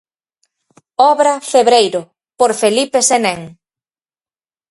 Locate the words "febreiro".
1.47-2.05